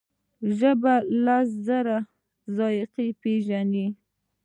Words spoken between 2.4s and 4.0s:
ذایقې پېژني.